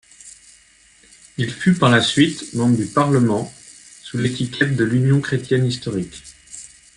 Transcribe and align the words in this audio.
Il 1.37 1.51
fut 1.53 1.75
par 1.75 1.91
la 1.91 2.01
suite 2.01 2.55
membre 2.55 2.75
du 2.77 2.87
Parlement 2.87 3.53
sous 4.01 4.17
l'étiquette 4.17 4.75
de 4.75 4.83
l'Union 4.83 5.21
chrétienne 5.21 5.67
historique. 5.67 6.23